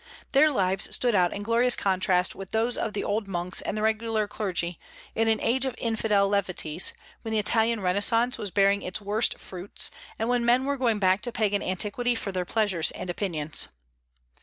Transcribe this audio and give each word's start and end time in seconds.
Their 0.31 0.49
lives 0.49 0.95
stood 0.95 1.13
out 1.13 1.31
in 1.31 1.43
glorious 1.43 1.75
contrast 1.75 2.33
with 2.33 2.49
those 2.49 2.75
of 2.75 2.93
the 2.93 3.03
old 3.03 3.27
monks 3.27 3.61
and 3.61 3.77
the 3.77 3.83
regular 3.83 4.27
clergy, 4.27 4.79
in 5.13 5.27
an 5.27 5.39
age 5.39 5.63
of 5.63 5.75
infidel 5.77 6.27
levities, 6.27 6.91
when 7.21 7.33
the 7.33 7.37
Italian 7.37 7.81
renaissance 7.81 8.39
was 8.39 8.49
bearing 8.49 8.81
its 8.81 8.99
worst 8.99 9.37
fruits, 9.37 9.91
and 10.17 10.27
men 10.43 10.65
were 10.65 10.77
going 10.77 10.97
back 10.97 11.21
to 11.21 11.31
Pagan 11.31 11.61
antiquity 11.61 12.15
for 12.15 12.31
their 12.31 12.45
pleasures 12.45 12.89
and 12.89 13.11
opinions. 13.11 13.67